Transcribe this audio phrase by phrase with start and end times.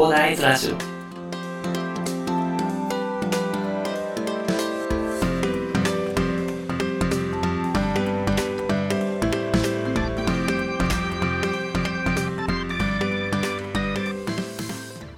[0.00, 0.76] コーダーイズラジオ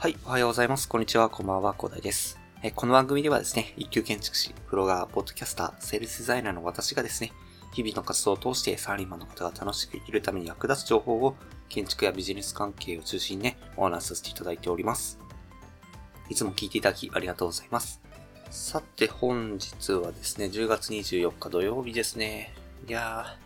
[0.01, 0.89] はい、おはようございます。
[0.89, 2.41] こんにちは、こんばんは、広大です。
[2.65, 7.31] えこの番組ではですね、一級建築士、プロガー、ポッドキャスター、セールスデザイナーの私がですね、
[7.73, 11.37] 日々の活動を通してサラリーマンの方が楽しく生きるために役立つ情報を
[11.73, 15.19] 建築やビジネス関係を中心にね、お話しさせていただいております。
[16.29, 18.03] いつも聞いていただきありがとうございます。
[18.51, 22.53] さて、本日はですね、10月24日土曜日ですね。
[22.87, 23.39] いや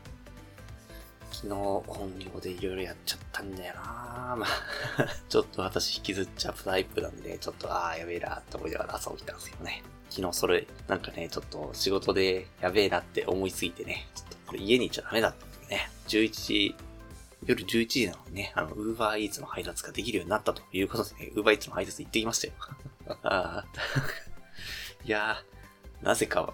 [1.30, 4.46] ー、昨日本業でいろいろやっちゃったんだよなまあ、
[5.28, 9.84] ちょっと私引きずっちゃうタイプなんで、ちょっと、ああ、やべえなって思いながら朝起きたんですけどね。
[10.10, 16.76] 昨日それ、なんかね、ちょっと仕事でやべえなって思いついてね、ちょっとこれ家にいちゃダメだったんでね、11時、
[17.46, 22.54] 夜11時なのにね、あの、ウーバーイーツの配達ができるようになったということでね、ウーバーイーツの配達行ってきましたよ。
[25.04, 26.52] いやー、なぜか、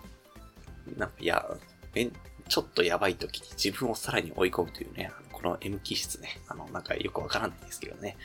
[0.97, 1.47] なんか、いや、
[1.95, 2.13] めん
[2.49, 8.17] ちょっとやばい時に自分をさらに追い込むというね、のこの M 気質ね、あの、なんかよくわからないんですけどね。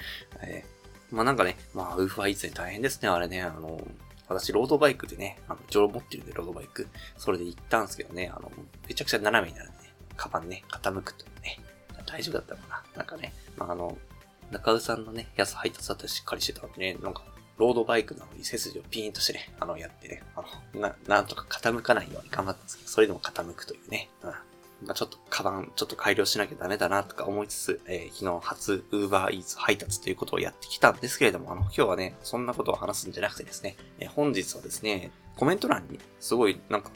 [0.41, 0.77] えー
[1.11, 3.79] まあなんかね、まあ、ウーファーイーツね大変ですね、あれね、あの、
[4.27, 6.87] 私、ロードバイクでね、あの、上持ってるんで、ロードバイク。
[7.15, 8.51] それで行ったんですけどね、あの、
[8.87, 11.59] めちゃくちゃ斜めになるんでね、カバンね、傾くというね、
[12.07, 12.97] 大丈夫だったのかな。
[12.97, 13.97] なんかね、まああの、
[14.51, 17.23] 中尾さんのね、やつ配達だったらしっかりしてたんでね、なんか、
[17.57, 24.29] ロードバイクなのに背筋をピーンとしてね、あの、やってね、あの、な、なんとか傾かないように頑張ったんですけど、それでも傾くというね、うん。
[24.29, 36.91] まあちょっと、カバン、ちょっと改良しなきゃダメだなとか思いつつ、えー昨日初、ウーバーイーツ配達ということをやってきたんですけれども、あの、今日はね、そんなことを話すんじゃなくてですね、えー本日はですね、コメント欄に、すごい、なんか、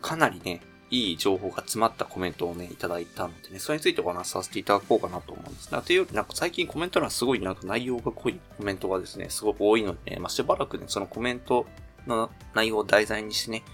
[0.00, 11.66] かなりね、いい情報が詰まったコメントをね、いただいたのでね、それについてお話しさせていただこうかなと思うんですが、というより、なんか最近コメント欄すごいなんか内容が濃いコメントがですね、すごく多いので、ね、まあ、しばらくね、そのコメント
[12.06, 13.64] の内容を題材にしてね、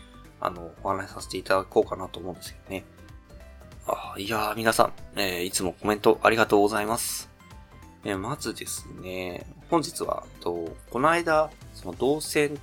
[0.41, 2.85] あの、お話しさせていただこうかなと思うんですけどね。
[3.87, 7.31] あいやー、皆さん、えーいつもコメントありがとうございます。
[8.05, 12.59] えーまずですね、本日は、とこの間、その動線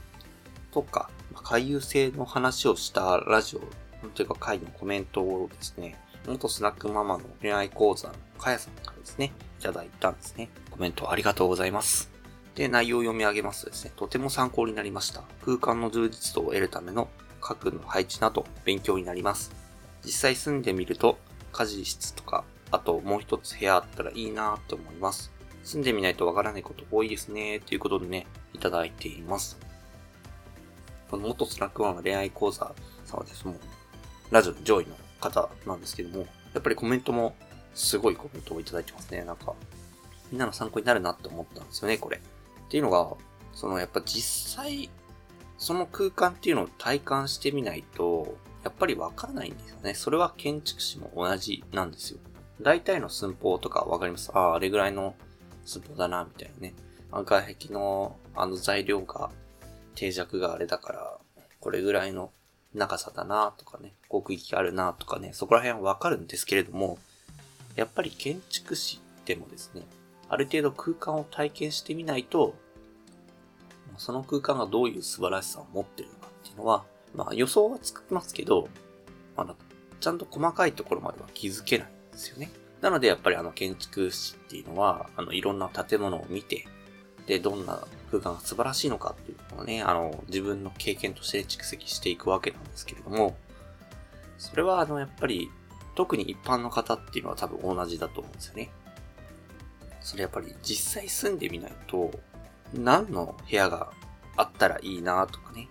[0.71, 1.09] とか、
[1.43, 3.61] 回遊性の話をしたラジオ、
[4.09, 5.97] というか回のコメントをですね、
[6.27, 10.49] 元スナックママの恋愛講座のかやさんからですね、いただいたんですね。
[10.69, 12.11] コメントありがとうございます。
[12.55, 15.23] で、内容を読み上げますとですね、とても参考になりました。
[15.45, 17.07] 空間の充実度を得るための
[17.39, 19.51] 家具の配置など勉強になります。
[20.03, 21.17] 実際住んでみると、
[21.51, 25.31] 家事室とか、あともう一つ部屋あったらいいなって思います。
[25.63, 29.57] 住んでみないとわからないこと多いですね、ということでね、いただいています。
[31.09, 32.73] この元スナックワンの恋愛講座
[33.05, 33.59] さんはですもう、
[34.31, 37.35] ラジオ上位の方なんですけども、やっぱりコメントも
[37.73, 39.23] すごいコメントをいただいてますね。
[39.23, 39.53] なんか、
[40.31, 42.17] みんなの参考になるなって思ったんですよね、これ。
[42.17, 42.21] っ
[42.69, 43.13] ていうのが、
[43.53, 44.89] そのやっぱ実際、
[45.57, 49.93] その空間っていうのを体感してみないと、やっぱりわからないんですよね。
[49.93, 52.19] それは建築士も同じなんですよ。
[52.61, 54.31] 大体の寸法とかわかります？
[54.33, 55.15] ああ、あれぐらいの
[55.65, 56.73] 寸法だな、みたいなね。
[57.11, 59.29] 外壁のあの材料が、
[59.95, 61.17] 定着があれだから、
[61.59, 62.31] これぐらいの
[62.73, 63.93] 長さだな、とかね。
[64.09, 65.31] 奥行きあるな、とかね。
[65.33, 66.97] そこら辺はわかるんですけれども、
[67.75, 69.83] やっぱり建築士でもですね、
[70.29, 72.55] ある程度空間を体験してみないと、
[73.97, 78.69] その空間がどういう素晴らしさを持ってるのかっていうのは、まあ予想はつきますけど、
[79.35, 79.55] まだ
[79.99, 82.51] ちゃんと細かいところまでは気づけないんですよね。
[82.79, 86.65] なのでやっぱりあの建築士っていうのは、あのいろんな建物を見て、
[87.25, 93.35] で、どんな空間が素晴らしいのかっていうのをね、あの自分の経験として蓄積していくわけなんですけれども、
[94.37, 95.49] それはあのやっぱり
[95.95, 98.69] 特に一般の方っていうのは多分同じだと思うんですよね。
[100.01, 102.11] それやっぱり実際住んでみないと、
[102.73, 103.91] 何の部屋が
[104.35, 105.67] あったらいいなとかね。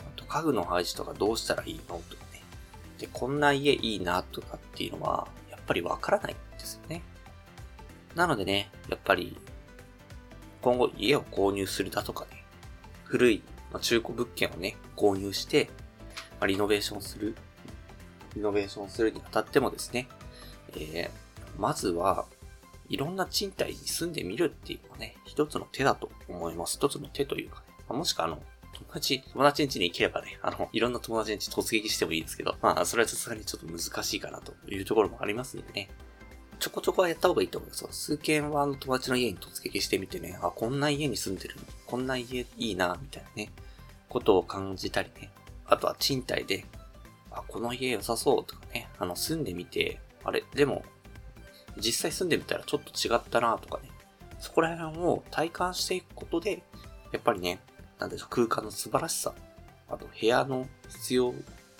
[0.00, 2.42] あと家具の配置とかどうしたらいいのとかね。
[2.98, 7.02] で、こんな家いいなとかっていうのは、やっぱりわからないんですよね。
[8.14, 9.38] なのでね、やっぱり、
[10.66, 12.42] 今後家を購入するだとかね、
[13.04, 13.42] 古い、
[13.72, 15.70] ま、中古物件をね、購入して、
[16.40, 17.36] まあ、リノベーションする、
[18.34, 20.08] リノベーションするにあたってもですね、
[20.72, 22.24] えー、まずは、
[22.88, 26.78] いろんな賃貸に住んでみるっていうのはね、一つの手だと思います。
[26.78, 27.66] 一つの手というかね。
[27.88, 28.42] まあもしくはあの、
[28.72, 35.88] 友達、友達ん家に行ければね、あの、いろんな友達ん家突撃してもいいですけど、まあ、それはさすがにちょっと難しいかなというところもありますんでね。
[36.58, 37.86] ちょこちょこはやった方がいいと思います。
[37.90, 41.56] 数件はあの友達の家に突撃してみてね、あ、こんな家に住んでる。
[41.86, 43.50] こんな家いいな、みたいなね、
[44.08, 45.30] ことを感じたりね。
[45.66, 46.64] あとは賃貸で、
[47.30, 50.84] あ、この家良さそうとかね、あの、住んでみて、あれ、でも、
[51.76, 53.90] 実際住んでみたらちょっと違ったなとかね、
[54.38, 56.62] そこら辺を体感していくことで、
[57.12, 57.60] やっぱりね、
[57.98, 59.34] なんでしょう、空間の素晴らしさ、
[59.88, 61.34] あと部屋の必要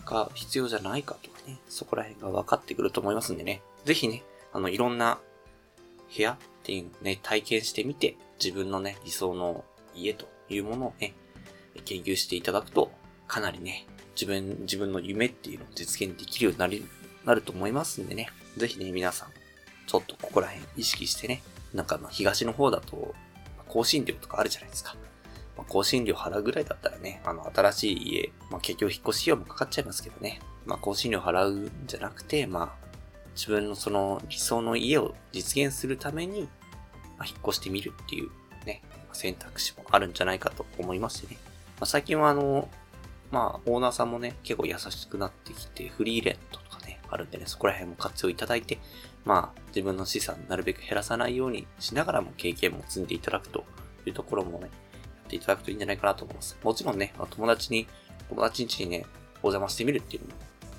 [0.04, 4.22] か必要じゃないかとかね、そこら辺が分かってくると思いますんでね、ぜひね、
[4.56, 5.18] あの、いろんな
[6.16, 11.14] 部屋っていうね、体験してみて、自分のね、理想の家というものをね、
[11.84, 12.90] 研究していただくと、
[13.28, 16.88] かなりね、自分、自分の夢っていうのを実現できるようになり、
[17.26, 19.28] なると思いますんでね、ぜひね、皆さん、
[19.86, 21.42] ちょっとここら辺意識してね、
[21.74, 23.14] なんかまあ東の方だと、
[23.68, 24.96] 更新料とかあるじゃないですか。
[25.58, 30.40] まあ、更新料払うぐらいだったらね、あの、新しい家、まあ、結局引っ越し費用もかかっちゃいますけどね。
[30.64, 32.85] まあ、更新料払うんじゃなくて、まあ、
[33.36, 36.48] 自分のその理想の家を実現するために、
[37.18, 38.30] まあ、引っ越してみるっていう
[38.64, 41.36] ね、選択肢もあるんじゃないかと思いますしね。
[41.78, 42.68] まあ、最近はあの、
[43.30, 48.78] まあ、オーナーさんもね、結構優しくなってきて、フリーレントとかね、あるんでね、そこら辺も活用いただいて、
[49.24, 53.64] まあ、自分の資産なるべく減らさないようにしながらも経験も積んでいただくと
[54.06, 54.68] いうところもね、や
[55.26, 56.56] っていただくといいんじゃないかなと思います。
[56.62, 57.86] もちろんね、ま友達に、
[58.30, 59.06] 友達ん家にね、
[59.42, 60.34] お邪魔してみるっていうのも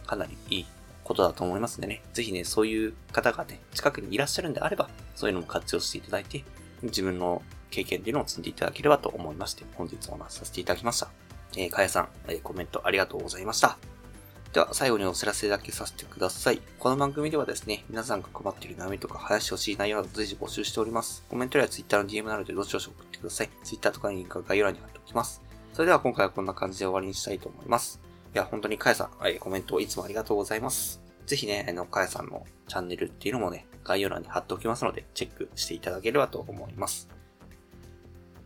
[0.06, 0.65] かなりいい
[1.07, 6.44] ことだと思いますんでね、ぜひね、そういう方がね、近くにいらっしゃるんであれば、そういうのも活用していただいて、
[6.83, 11.09] 自分の経験っていうのを積んでいただければと思いまして、本日お話しさせていただきました。
[11.56, 13.77] えー、かやさん、えー、コメントありがとうございました。
[14.51, 16.62] では、最後にお知らせだけさせてください。
[16.77, 21.24] この番組ではですね、皆さんが困っている悩みとか話してほしい内容など随時募集しております。
[21.30, 23.50] コメントや Twitter の DM などでどしどし送ってください。
[23.63, 25.42] Twitter とかのリンクは概要欄に貼っておきます。
[25.74, 28.06] それでは今回はこんな感じで終わりにしたいと思います。
[28.33, 31.01] いや、本当にかやさん、はい、コメントいつもありがとうございます。
[31.25, 37.09] ぜひね、あの、かやさんのチャンネルっていうのもね、概要欄に貼っておきますので、チェックしていただければと思います。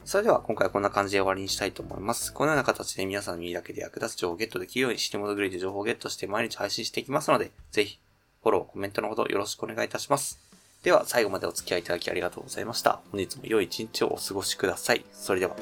[0.03, 2.33] それでは今回はこんな感じで終わりにしたいと思います。
[2.33, 7.99] このような形で皆さんの耳だけで役立つ情報をゲットできるように死に戻グレーで情報をゲットして毎日配信していきますので、ぜひ、
[8.41, 10.39] フォロー、コメントのほどよろしくお願いいたします。
[10.83, 13.01] では、最後までお付き合いいただきありがとうございました。
[13.11, 15.05] 本日も良い一日をお過ごしください。
[15.13, 15.55] それでは。